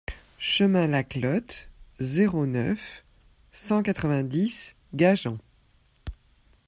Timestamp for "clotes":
1.03-1.69